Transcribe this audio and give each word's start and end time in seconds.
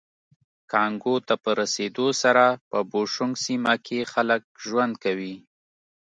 کانګو 0.71 1.15
ته 1.27 1.35
په 1.43 1.49
رسېدو 1.59 2.07
سره 2.21 2.45
په 2.69 2.77
بوشونګ 2.91 3.33
سیمه 3.45 3.73
کې 3.85 3.99
خلک 4.13 4.41
ژوند 4.65 4.93
کوي 5.03 5.35